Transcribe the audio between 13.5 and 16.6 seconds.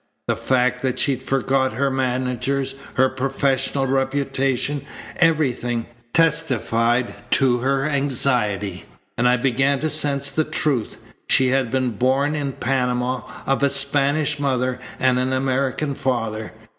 a Spanish mother and an American father.